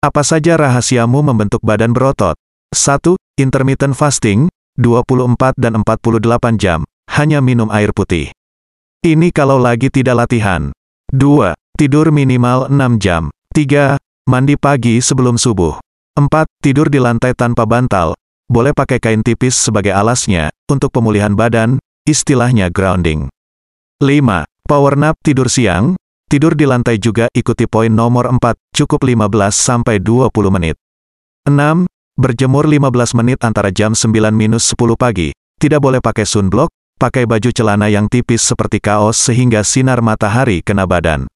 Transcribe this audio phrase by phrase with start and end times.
[0.00, 2.32] Apa saja rahasiamu membentuk badan berotot?
[2.72, 3.20] 1.
[3.36, 4.48] Intermittent fasting,
[4.80, 8.32] 24 dan 48 jam, hanya minum air putih.
[9.04, 10.72] Ini kalau lagi tidak latihan.
[11.12, 11.52] 2.
[11.76, 13.28] Tidur minimal 6 jam.
[13.52, 14.00] 3.
[14.24, 15.76] Mandi pagi sebelum subuh.
[16.16, 16.48] 4.
[16.64, 18.16] Tidur di lantai tanpa bantal.
[18.48, 21.76] Boleh pakai kain tipis sebagai alasnya, untuk pemulihan badan,
[22.08, 23.28] istilahnya grounding.
[24.00, 24.48] 5.
[24.64, 25.99] Power nap tidur siang,
[26.30, 30.78] tidur di lantai juga ikuti poin nomor 4, cukup 15-20 menit.
[31.50, 31.90] 6.
[32.14, 35.34] Berjemur 15 menit antara jam 9 minus 10 pagi.
[35.58, 36.70] Tidak boleh pakai sunblock,
[37.02, 41.26] pakai baju celana yang tipis seperti kaos sehingga sinar matahari kena badan.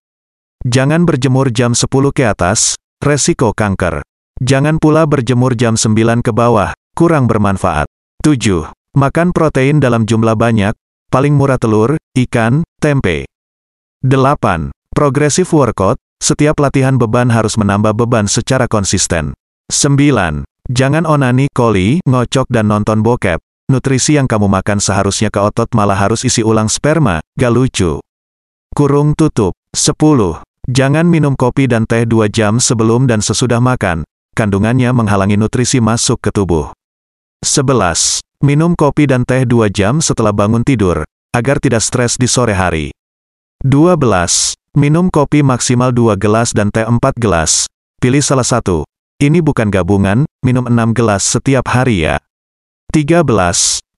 [0.63, 4.07] Jangan berjemur jam 10 ke atas, resiko kanker.
[4.39, 7.91] Jangan pula berjemur jam 9 ke bawah, kurang bermanfaat.
[8.23, 8.71] 7.
[8.95, 10.73] Makan protein dalam jumlah banyak,
[11.11, 13.27] paling murah telur, ikan, tempe.
[14.05, 14.71] 8.
[14.95, 19.35] Progressive workout, setiap latihan beban harus menambah beban secara konsisten.
[19.67, 20.47] 9.
[20.71, 23.43] Jangan onani, koli, ngocok dan nonton bokep.
[23.75, 27.99] Nutrisi yang kamu makan seharusnya ke otot malah harus isi ulang sperma, gak lucu.
[28.71, 29.59] Kurung tutup.
[29.75, 30.47] 10.
[30.71, 34.07] Jangan minum kopi dan teh 2 jam sebelum dan sesudah makan.
[34.39, 36.71] Kandungannya menghalangi nutrisi masuk ke tubuh.
[37.43, 38.23] 11.
[38.47, 41.03] Minum kopi dan teh 2 jam setelah bangun tidur,
[41.35, 42.95] agar tidak stres di sore hari.
[43.67, 44.55] 12.
[44.75, 47.71] Minum kopi maksimal 2 gelas dan teh 4 gelas.
[48.03, 48.83] Pilih salah satu.
[49.23, 52.19] Ini bukan gabungan, minum 6 gelas setiap hari ya.
[52.91, 53.23] 13.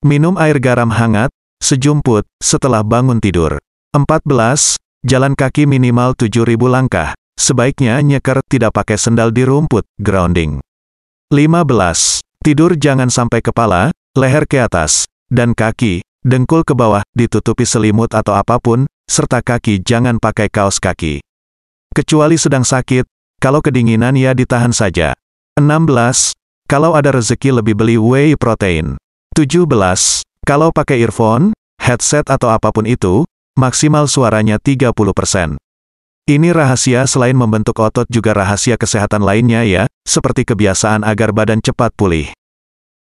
[0.04, 1.32] Minum air garam hangat,
[1.64, 3.56] sejumput, setelah bangun tidur.
[3.96, 4.76] 14.
[5.00, 7.16] Jalan kaki minimal 7000 langkah.
[7.40, 10.60] Sebaiknya nyeker tidak pakai sendal di rumput, grounding.
[11.32, 12.20] 15.
[12.44, 18.36] Tidur jangan sampai kepala, leher ke atas, dan kaki, dengkul ke bawah, ditutupi selimut atau
[18.36, 21.24] apa pun, serta kaki jangan pakai kaos kaki.
[21.94, 23.08] Kecuali sedang sakit,
[23.40, 25.16] kalau kedinginan ya ditahan saja.
[25.56, 26.36] 16.
[26.68, 29.00] Kalau ada rezeki lebih beli whey protein.
[29.32, 29.64] 17.
[30.44, 33.24] Kalau pakai earphone, headset atau apa pun itu,
[33.56, 35.56] maksimal suaranya 30%.
[36.26, 41.94] Ini rahasia selain membentuk otot juga rahasia kesehatan lainnya ya, seperti kebiasaan agar badan cepat
[41.94, 42.34] pulih.